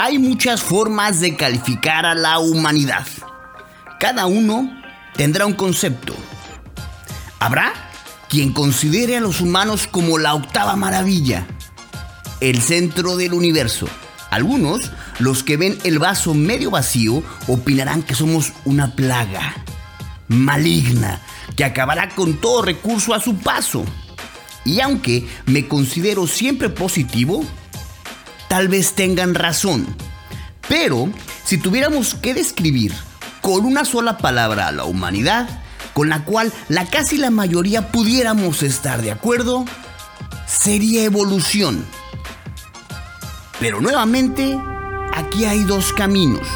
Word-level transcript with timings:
hay 0.00 0.20
muchas 0.20 0.62
formas 0.62 1.18
de 1.18 1.34
calificar 1.34 2.06
a 2.06 2.14
la 2.14 2.38
humanidad. 2.38 3.04
Cada 3.98 4.26
uno 4.26 4.70
tendrá 5.16 5.44
un 5.44 5.54
concepto. 5.54 6.14
Habrá 7.40 7.72
quien 8.28 8.52
considere 8.52 9.16
a 9.16 9.20
los 9.20 9.40
humanos 9.40 9.88
como 9.90 10.18
la 10.18 10.34
octava 10.34 10.76
maravilla, 10.76 11.48
el 12.38 12.62
centro 12.62 13.16
del 13.16 13.32
universo. 13.32 13.88
Algunos, 14.30 14.92
los 15.18 15.42
que 15.42 15.56
ven 15.56 15.76
el 15.82 15.98
vaso 15.98 16.32
medio 16.32 16.70
vacío, 16.70 17.24
opinarán 17.48 18.04
que 18.04 18.14
somos 18.14 18.52
una 18.64 18.94
plaga 18.94 19.52
maligna 20.28 21.20
que 21.56 21.64
acabará 21.64 22.10
con 22.10 22.34
todo 22.34 22.62
recurso 22.62 23.14
a 23.14 23.20
su 23.20 23.36
paso. 23.38 23.84
Y 24.64 24.80
aunque 24.80 25.26
me 25.46 25.66
considero 25.66 26.28
siempre 26.28 26.68
positivo, 26.68 27.44
tal 28.48 28.68
vez 28.68 28.94
tengan 28.94 29.34
razón. 29.34 29.86
Pero 30.68 31.08
si 31.44 31.58
tuviéramos 31.58 32.14
que 32.14 32.34
describir 32.34 32.92
con 33.40 33.64
una 33.64 33.84
sola 33.84 34.18
palabra 34.18 34.68
a 34.68 34.72
la 34.72 34.84
humanidad, 34.84 35.48
con 35.94 36.08
la 36.08 36.24
cual 36.24 36.52
la 36.68 36.86
casi 36.86 37.16
la 37.16 37.30
mayoría 37.30 37.90
pudiéramos 37.90 38.62
estar 38.62 39.02
de 39.02 39.10
acuerdo, 39.10 39.64
sería 40.46 41.04
evolución. 41.04 41.84
Pero 43.60 43.80
nuevamente, 43.80 44.58
aquí 45.12 45.44
hay 45.44 45.64
dos 45.64 45.92
caminos. 45.92 46.46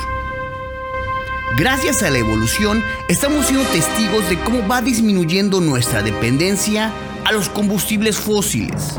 Gracias 1.56 2.02
a 2.02 2.10
la 2.10 2.18
evolución, 2.18 2.82
estamos 3.08 3.46
siendo 3.46 3.68
testigos 3.68 4.28
de 4.30 4.38
cómo 4.40 4.66
va 4.66 4.80
disminuyendo 4.80 5.60
nuestra 5.60 6.02
dependencia 6.02 6.92
a 7.24 7.32
los 7.32 7.50
combustibles 7.50 8.16
fósiles, 8.16 8.94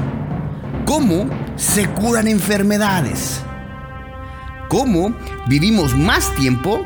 cómo 0.86 1.30
se 1.56 1.88
curan 1.88 2.28
enfermedades, 2.28 3.42
cómo 4.70 5.16
vivimos 5.48 5.96
más 5.96 6.34
tiempo 6.36 6.86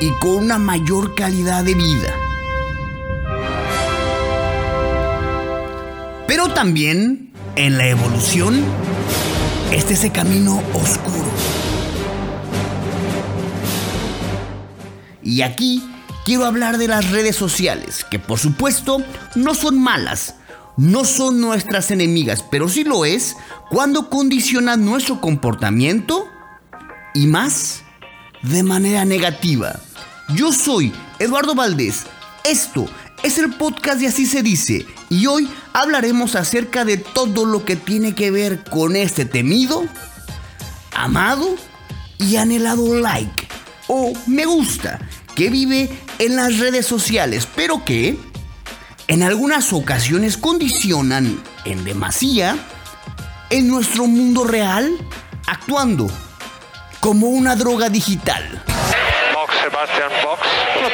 y 0.00 0.10
con 0.20 0.44
una 0.44 0.58
mayor 0.58 1.14
calidad 1.14 1.64
de 1.64 1.74
vida. 1.74 2.12
Pero 6.26 6.48
también 6.48 7.32
en 7.56 7.78
la 7.78 7.86
evolución 7.86 8.64
este 9.72 9.94
es 9.94 10.04
el 10.04 10.12
camino 10.12 10.62
oscuro. 10.72 11.26
Y 15.22 15.42
aquí 15.42 15.82
quiero 16.24 16.44
hablar 16.44 16.78
de 16.78 16.86
las 16.86 17.10
redes 17.10 17.34
sociales, 17.34 18.06
que 18.08 18.18
por 18.18 18.38
supuesto 18.38 19.02
no 19.34 19.54
son 19.54 19.82
malas, 19.82 20.36
no 20.76 21.04
son 21.04 21.40
nuestras 21.40 21.90
enemigas, 21.90 22.44
pero 22.50 22.68
sí 22.68 22.84
lo 22.84 23.04
es 23.04 23.36
cuando 23.70 24.10
condicionan 24.10 24.84
nuestro 24.84 25.20
comportamiento 25.20 26.26
y 27.14 27.26
más 27.26 27.82
de 28.42 28.62
manera 28.62 29.04
negativa. 29.04 29.80
Yo 30.34 30.52
soy 30.52 30.92
Eduardo 31.18 31.54
Valdés. 31.54 32.04
Esto 32.44 32.86
es 33.22 33.38
el 33.38 33.54
podcast 33.54 34.00
de 34.00 34.08
Así 34.08 34.26
se 34.26 34.42
dice 34.42 34.86
y 35.08 35.26
hoy 35.26 35.48
hablaremos 35.72 36.34
acerca 36.34 36.84
de 36.84 36.96
todo 36.96 37.44
lo 37.44 37.64
que 37.64 37.76
tiene 37.76 38.14
que 38.14 38.30
ver 38.30 38.64
con 38.64 38.96
este 38.96 39.24
temido, 39.24 39.84
amado 40.94 41.56
y 42.18 42.36
anhelado 42.36 42.98
like 42.98 43.48
o 43.88 44.12
me 44.26 44.46
gusta 44.46 45.00
que 45.34 45.50
vive 45.50 45.88
en 46.18 46.36
las 46.36 46.58
redes 46.58 46.86
sociales, 46.86 47.48
pero 47.54 47.84
que 47.84 48.18
en 49.08 49.22
algunas 49.22 49.72
ocasiones 49.72 50.36
condicionan 50.36 51.42
en 51.64 51.84
demasía 51.84 52.56
en 53.50 53.68
nuestro 53.68 54.06
mundo 54.06 54.44
real, 54.44 54.90
actuando 55.46 56.08
como 57.00 57.28
una 57.28 57.56
droga 57.56 57.88
digital. 57.88 58.62
Sebastián 59.64 60.10
Fox. 60.22 60.42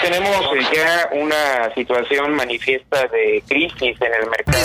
tenemos 0.01 0.31
ya 0.73 1.09
una 1.13 1.75
situación 1.75 2.35
manifiesta 2.35 3.07
de 3.09 3.43
crisis 3.49 3.97
en 4.01 4.15
el 4.15 4.31
mercado. 4.31 4.59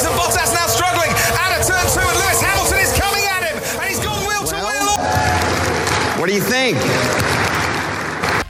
What 6.19 6.27
do 6.27 6.33
you 6.33 6.43
think? 6.43 6.77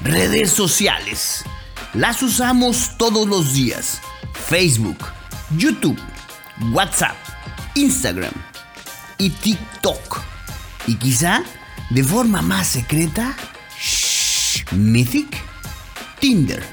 Redes 0.02 0.52
sociales. 0.52 1.44
Las 1.94 2.22
usamos 2.22 2.98
todos 2.98 3.28
los 3.28 3.54
días. 3.54 4.02
Facebook, 4.48 4.98
YouTube, 5.58 6.00
WhatsApp, 6.72 7.16
Instagram 7.74 8.34
y 9.18 9.32
TikTok. 9.32 10.22
Y 10.88 10.96
quizá 10.96 11.44
de 11.90 12.04
forma 12.04 12.44
más 12.44 12.68
secreta, 12.68 13.36
Mythic, 14.72 15.42
Tinder, 16.20 16.64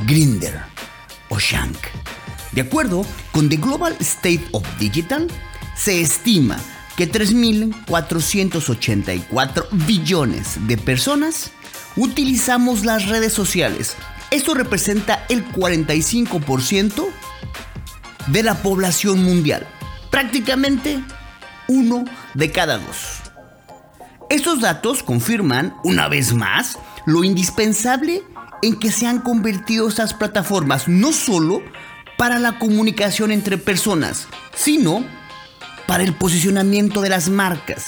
Grinder 0.00 0.60
o 1.30 1.38
Shank. 1.38 1.78
De 2.52 2.60
acuerdo 2.60 3.06
con 3.32 3.48
The 3.48 3.56
Global 3.56 3.96
State 4.00 4.44
of 4.52 4.66
Digital, 4.78 5.26
se 5.74 6.02
estima 6.02 6.58
que 6.96 7.10
3.484 7.10 9.68
billones 9.86 10.66
de 10.66 10.76
personas 10.76 11.52
utilizamos 11.96 12.84
las 12.84 13.06
redes 13.06 13.32
sociales. 13.32 13.96
Esto 14.30 14.54
representa 14.54 15.24
el 15.28 15.46
45% 15.52 17.06
de 18.26 18.42
la 18.42 18.62
población 18.62 19.22
mundial. 19.22 19.66
Prácticamente 20.10 21.02
uno 21.66 22.04
de 22.34 22.52
cada 22.52 22.78
dos. 22.78 23.18
Estos 24.28 24.60
datos 24.60 25.02
confirman, 25.02 25.74
una 25.84 26.08
vez 26.08 26.34
más, 26.34 26.78
lo 27.06 27.24
indispensable 27.24 28.22
en 28.60 28.78
que 28.78 28.92
se 28.92 29.06
han 29.06 29.20
convertido 29.20 29.88
estas 29.88 30.12
plataformas 30.12 30.88
no 30.88 31.12
solo 31.12 31.62
para 32.18 32.38
la 32.38 32.58
comunicación 32.58 33.32
entre 33.32 33.56
personas, 33.56 34.28
sino 34.54 35.04
para 35.86 36.02
el 36.02 36.12
posicionamiento 36.12 37.00
de 37.00 37.08
las 37.08 37.30
marcas. 37.30 37.86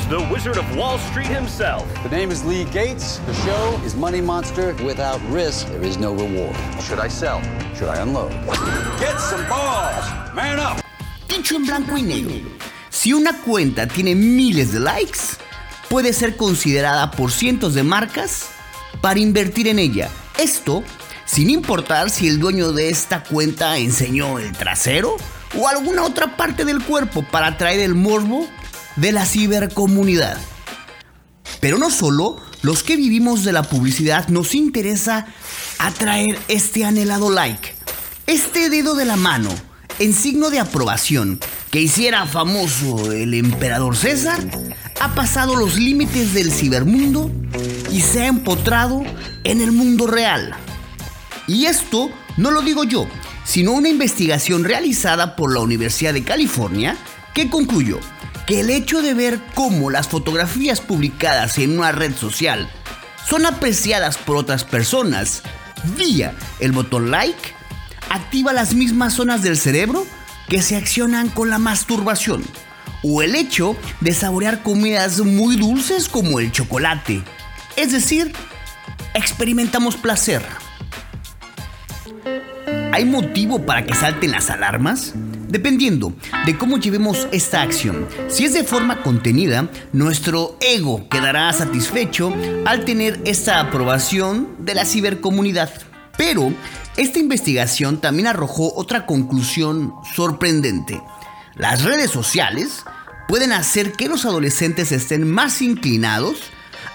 Is, 0.00 0.08
the 0.08 0.20
Wizard 0.32 0.56
of 0.56 0.76
Wall 0.76 0.98
Street 0.98 1.26
himself. 1.26 1.84
The 2.02 2.08
name 2.10 2.30
is 2.30 2.44
Lee 2.44 2.64
Gates. 2.64 3.18
The 3.26 3.34
show 3.34 3.80
is 3.84 3.94
Money 3.94 4.20
Monster. 4.20 4.74
Without 4.84 5.20
risk, 5.30 5.68
there 5.68 5.82
is 5.82 5.98
no 5.98 6.12
reward. 6.12 6.56
Should 6.82 6.98
I 6.98 7.08
sell? 7.08 7.40
Should 7.74 7.88
I 7.88 8.00
unload? 8.00 8.30
Get 9.00 9.18
some 9.18 9.42
balls. 9.48 10.04
Man 10.34 10.58
up. 10.58 10.82
Dicho 11.28 11.56
en 11.56 11.66
blanco 11.66 11.96
y 11.96 12.02
negro. 12.02 12.34
Si 12.90 13.12
una 13.12 13.40
cuenta 13.42 13.86
tiene 13.86 14.14
miles 14.14 14.72
de 14.72 14.80
likes, 14.80 15.38
puede 15.88 16.12
ser 16.12 16.36
considerada 16.36 17.10
por 17.10 17.30
cientos 17.30 17.74
de 17.74 17.82
marcas 17.82 18.48
para 19.00 19.18
invertir 19.18 19.68
en 19.68 19.78
ella. 19.78 20.08
Esto 20.38 20.82
sin 21.24 21.50
importar 21.50 22.10
si 22.10 22.28
el 22.28 22.38
dueño 22.38 22.72
de 22.72 22.90
esta 22.90 23.22
cuenta 23.22 23.76
enseñó 23.78 24.38
el 24.38 24.52
trasero 24.52 25.16
o 25.58 25.68
alguna 25.68 26.04
otra 26.04 26.36
parte 26.36 26.64
del 26.64 26.82
cuerpo 26.82 27.22
para 27.22 27.48
atraer 27.48 27.80
el 27.80 27.94
morbo 27.94 28.48
de 28.96 29.12
la 29.12 29.26
cibercomunidad. 29.26 30.38
Pero 31.60 31.78
no 31.78 31.90
solo 31.90 32.36
los 32.62 32.82
que 32.82 32.96
vivimos 32.96 33.44
de 33.44 33.52
la 33.52 33.62
publicidad 33.62 34.28
nos 34.28 34.54
interesa 34.54 35.26
atraer 35.78 36.38
este 36.48 36.84
anhelado 36.84 37.30
like, 37.30 37.74
este 38.26 38.70
dedo 38.70 38.94
de 38.94 39.04
la 39.04 39.16
mano 39.16 39.50
en 39.98 40.14
signo 40.14 40.50
de 40.50 40.60
aprobación 40.60 41.40
que 41.70 41.80
hiciera 41.80 42.26
famoso 42.26 43.12
el 43.12 43.34
emperador 43.34 43.96
César, 43.96 44.40
ha 45.00 45.14
pasado 45.14 45.56
los 45.56 45.76
límites 45.76 46.34
del 46.34 46.50
cibermundo 46.50 47.30
y 47.90 48.00
se 48.00 48.22
ha 48.22 48.26
empotrado 48.26 49.02
en 49.44 49.60
el 49.60 49.72
mundo 49.72 50.06
real. 50.06 50.52
Y 51.46 51.66
esto 51.66 52.10
no 52.36 52.50
lo 52.50 52.62
digo 52.62 52.84
yo, 52.84 53.06
sino 53.44 53.72
una 53.72 53.88
investigación 53.88 54.64
realizada 54.64 55.36
por 55.36 55.52
la 55.52 55.60
Universidad 55.60 56.12
de 56.14 56.24
California 56.24 56.96
que 57.34 57.48
concluyó 57.48 58.00
que 58.50 58.58
el 58.58 58.70
hecho 58.70 59.00
de 59.00 59.14
ver 59.14 59.40
cómo 59.54 59.90
las 59.90 60.08
fotografías 60.08 60.80
publicadas 60.80 61.56
en 61.58 61.78
una 61.78 61.92
red 61.92 62.16
social 62.16 62.68
son 63.24 63.46
apreciadas 63.46 64.18
por 64.18 64.34
otras 64.34 64.64
personas 64.64 65.44
vía 65.96 66.34
el 66.58 66.72
botón 66.72 67.12
like 67.12 67.54
activa 68.08 68.52
las 68.52 68.74
mismas 68.74 69.12
zonas 69.14 69.42
del 69.42 69.56
cerebro 69.56 70.04
que 70.48 70.62
se 70.62 70.74
accionan 70.74 71.28
con 71.28 71.48
la 71.48 71.60
masturbación 71.60 72.42
o 73.04 73.22
el 73.22 73.36
hecho 73.36 73.76
de 74.00 74.14
saborear 74.14 74.64
comidas 74.64 75.20
muy 75.20 75.54
dulces 75.54 76.08
como 76.08 76.40
el 76.40 76.50
chocolate. 76.50 77.22
Es 77.76 77.92
decir, 77.92 78.32
experimentamos 79.14 79.96
placer. 79.96 80.42
¿Hay 82.92 83.04
motivo 83.04 83.64
para 83.64 83.86
que 83.86 83.94
salten 83.94 84.32
las 84.32 84.50
alarmas? 84.50 85.14
Dependiendo 85.50 86.12
de 86.46 86.56
cómo 86.56 86.78
llevemos 86.78 87.26
esta 87.32 87.62
acción. 87.62 88.06
Si 88.28 88.44
es 88.44 88.54
de 88.54 88.62
forma 88.62 89.02
contenida, 89.02 89.68
nuestro 89.92 90.56
ego 90.60 91.08
quedará 91.08 91.52
satisfecho 91.52 92.32
al 92.64 92.84
tener 92.84 93.20
esta 93.24 93.58
aprobación 93.58 94.48
de 94.60 94.74
la 94.74 94.84
cibercomunidad. 94.84 95.72
Pero 96.16 96.54
esta 96.96 97.18
investigación 97.18 98.00
también 98.00 98.28
arrojó 98.28 98.72
otra 98.76 99.06
conclusión 99.06 99.92
sorprendente. 100.14 101.02
Las 101.56 101.82
redes 101.82 102.12
sociales 102.12 102.84
pueden 103.26 103.50
hacer 103.50 103.92
que 103.92 104.08
los 104.08 104.24
adolescentes 104.26 104.92
estén 104.92 105.28
más 105.28 105.62
inclinados 105.62 106.36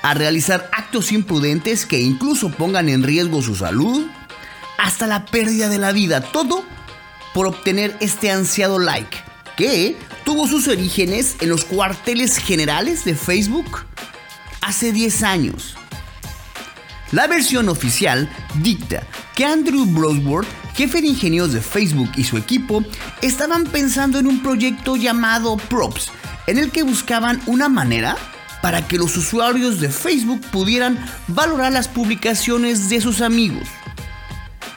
a 0.01 0.13
realizar 0.13 0.69
actos 0.71 1.11
imprudentes 1.11 1.85
que 1.85 1.99
incluso 1.99 2.51
pongan 2.51 2.87
en 2.87 3.03
riesgo 3.03 3.41
su 3.41 3.55
salud, 3.55 4.05
hasta 4.77 5.07
la 5.07 5.25
pérdida 5.25 5.67
de 5.67 5.77
la 5.77 5.91
vida, 5.91 6.21
todo 6.21 6.63
por 7.35 7.47
obtener 7.47 7.97
este 7.99 8.31
ansiado 8.31 8.79
like, 8.79 9.17
que 9.57 9.97
tuvo 10.23 10.47
sus 10.47 10.69
orígenes 10.69 11.35
en 11.41 11.49
los 11.49 11.65
cuarteles 11.65 12.37
generales 12.37 13.03
de 13.03 13.13
Facebook 13.13 13.85
hace 14.61 14.93
10 14.93 15.23
años. 15.23 15.75
La 17.11 17.27
versión 17.27 17.67
oficial 17.67 18.29
dicta 18.61 19.03
que 19.35 19.43
Andrew 19.43 19.85
Brosworth, 19.85 20.47
jefe 20.75 21.01
de 21.01 21.07
ingenieros 21.07 21.51
de 21.51 21.59
Facebook 21.59 22.09
y 22.15 22.23
su 22.23 22.37
equipo, 22.37 22.85
estaban 23.21 23.65
pensando 23.65 24.17
en 24.17 24.27
un 24.27 24.41
proyecto 24.41 24.95
llamado 24.95 25.57
Props, 25.57 26.11
en 26.47 26.57
el 26.57 26.71
que 26.71 26.83
buscaban 26.83 27.41
una 27.47 27.67
manera 27.67 28.15
para 28.61 28.87
que 28.87 28.97
los 28.97 29.17
usuarios 29.17 29.81
de 29.81 29.89
Facebook 29.89 30.39
pudieran 30.51 30.97
valorar 31.27 31.73
las 31.73 31.89
publicaciones 31.89 32.87
de 32.87 33.01
sus 33.01 33.19
amigos. 33.19 33.67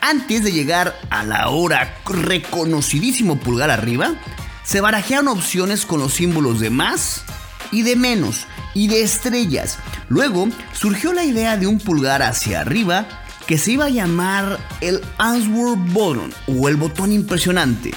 Antes 0.01 0.43
de 0.43 0.51
llegar 0.51 0.97
a 1.09 1.23
la 1.23 1.43
ahora 1.43 1.97
reconocidísimo 2.05 3.37
pulgar 3.39 3.69
arriba, 3.69 4.15
se 4.63 4.81
barajearon 4.81 5.27
opciones 5.27 5.85
con 5.85 5.99
los 5.99 6.13
símbolos 6.13 6.59
de 6.59 6.69
más 6.69 7.23
y 7.71 7.83
de 7.83 7.95
menos 7.95 8.47
y 8.73 8.87
de 8.87 9.03
estrellas. 9.03 9.77
Luego 10.07 10.47
surgió 10.73 11.13
la 11.13 11.23
idea 11.23 11.57
de 11.57 11.67
un 11.67 11.79
pulgar 11.79 12.21
hacia 12.21 12.61
arriba 12.61 13.07
que 13.45 13.57
se 13.57 13.71
iba 13.71 13.85
a 13.85 13.89
llamar 13.89 14.59
el 14.79 15.01
Answer 15.17 15.75
Button 15.75 16.33
o 16.47 16.69
el 16.69 16.75
botón 16.75 17.11
impresionante. 17.11 17.91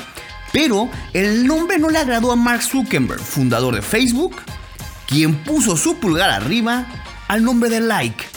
Pero 0.52 0.90
el 1.12 1.46
nombre 1.46 1.78
no 1.78 1.88
le 1.88 1.99
agradó 1.99 2.32
a 2.32 2.37
Mark 2.37 2.62
Zuckerberg, 2.62 3.20
fundador 3.20 3.75
de 3.75 3.82
Facebook, 3.82 4.37
quien 5.06 5.37
puso 5.44 5.76
su 5.76 5.99
pulgar 5.99 6.31
arriba 6.31 6.87
al 7.28 7.44
nombre 7.44 7.70
de 7.70 7.81
like. 7.81 8.31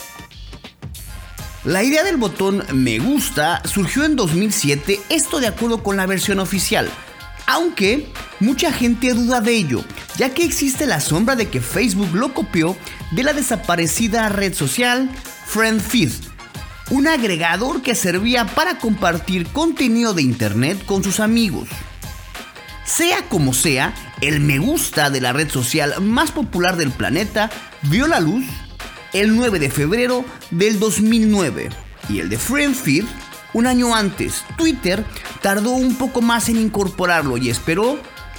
La 1.66 1.82
idea 1.82 2.04
del 2.04 2.16
botón 2.16 2.62
me 2.72 3.00
gusta 3.00 3.60
surgió 3.64 4.04
en 4.04 4.14
2007, 4.14 5.00
esto 5.08 5.40
de 5.40 5.48
acuerdo 5.48 5.82
con 5.82 5.96
la 5.96 6.06
versión 6.06 6.38
oficial, 6.38 6.88
aunque 7.48 8.06
mucha 8.38 8.72
gente 8.72 9.12
duda 9.14 9.40
de 9.40 9.56
ello, 9.56 9.84
ya 10.16 10.32
que 10.32 10.44
existe 10.44 10.86
la 10.86 11.00
sombra 11.00 11.34
de 11.34 11.48
que 11.48 11.60
Facebook 11.60 12.14
lo 12.14 12.32
copió 12.34 12.76
de 13.10 13.24
la 13.24 13.32
desaparecida 13.32 14.28
red 14.28 14.54
social 14.54 15.10
FriendFeed, 15.46 16.12
un 16.90 17.08
agregador 17.08 17.82
que 17.82 17.96
servía 17.96 18.46
para 18.46 18.78
compartir 18.78 19.48
contenido 19.48 20.14
de 20.14 20.22
internet 20.22 20.86
con 20.86 21.02
sus 21.02 21.18
amigos. 21.18 21.68
Sea 22.84 23.22
como 23.28 23.52
sea, 23.52 23.92
el 24.20 24.38
me 24.38 24.60
gusta 24.60 25.10
de 25.10 25.20
la 25.20 25.32
red 25.32 25.50
social 25.50 26.00
más 26.00 26.30
popular 26.30 26.76
del 26.76 26.92
planeta 26.92 27.50
vio 27.82 28.06
la 28.06 28.20
luz 28.20 28.44
el 29.20 29.34
9 29.34 29.58
de 29.58 29.70
febrero 29.70 30.24
del 30.50 30.78
2009 30.78 31.70
y 32.08 32.20
el 32.20 32.28
de 32.28 32.38
FriendFeed 32.38 33.04
un 33.54 33.66
año 33.66 33.94
antes. 33.94 34.44
Twitter 34.56 35.04
tardó 35.40 35.70
un 35.70 35.96
poco 35.96 36.20
más 36.20 36.48
en 36.48 36.58
incorporarlo 36.58 37.38
y 37.38 37.48
esperó 37.48 37.98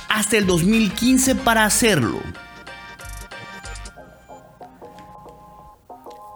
hasta 0.10 0.38
el 0.38 0.46
2015 0.46 1.36
para 1.36 1.66
hacerlo. 1.66 2.22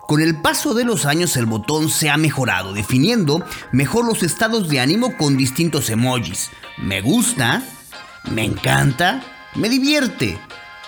Con 0.08 0.22
el 0.22 0.42
paso 0.42 0.74
de 0.74 0.84
los 0.84 1.06
años 1.06 1.38
el 1.38 1.46
botón 1.46 1.90
se 1.90 2.10
ha 2.10 2.18
mejorado, 2.18 2.74
definiendo 2.74 3.46
mejor 3.72 4.06
los 4.06 4.24
estados 4.24 4.68
de 4.68 4.82
ánimo 4.82 5.16
con 5.16 5.38
distintos 5.38 5.90
emojis. 5.90 6.50
Me 6.78 7.00
gusta, 7.00 7.64
me 8.30 8.44
encanta, 8.44 9.24
me 9.56 9.70
divierte, 9.70 10.38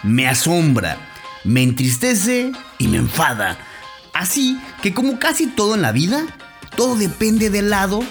me 0.02 0.28
asombra, 0.28 0.98
me 1.44 1.64
entristece 1.64 2.52
y 2.78 2.88
me 2.88 2.98
enfada. 2.98 3.58
Así 4.14 4.60
que 4.82 4.94
como 4.94 5.20
casi 5.20 5.48
todo 5.48 5.76
en 5.76 5.82
la 5.82 5.92
vida, 5.92 6.26
todo 6.76 6.96
depende 6.96 7.50
del 7.50 7.70
lado 7.70 8.02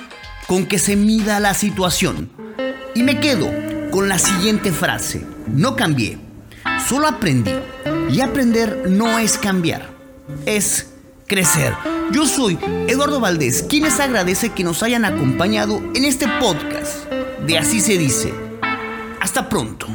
con 0.46 0.66
que 0.66 0.78
se 0.78 0.96
mida 0.96 1.40
la 1.40 1.54
situación. 1.54 2.30
Y 2.94 3.02
me 3.02 3.20
quedo 3.20 3.50
con 3.90 4.08
la 4.08 4.18
siguiente 4.18 4.72
frase. 4.72 5.24
No 5.46 5.76
cambié, 5.76 6.18
solo 6.88 7.06
aprendí. 7.06 7.52
Y 8.10 8.20
aprender 8.20 8.90
no 8.90 9.18
es 9.18 9.38
cambiar, 9.38 9.88
es 10.44 10.90
crecer. 11.26 11.72
Yo 12.12 12.26
soy 12.26 12.58
Eduardo 12.88 13.20
Valdés, 13.20 13.62
quien 13.62 13.84
les 13.84 13.98
agradece 14.00 14.50
que 14.50 14.64
nos 14.64 14.82
hayan 14.82 15.06
acompañado 15.06 15.82
en 15.94 16.04
este 16.04 16.26
podcast 16.40 17.06
de 17.46 17.58
Así 17.58 17.80
se 17.80 17.96
dice. 17.96 18.34
Hasta 19.20 19.48
pronto. 19.48 19.86